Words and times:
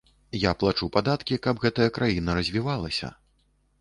Я 0.43 0.51
плачу 0.61 0.87
падаткі, 0.95 1.39
каб 1.47 1.61
гэтая 1.67 1.87
краіна 1.99 2.39
развівалася. 2.39 3.15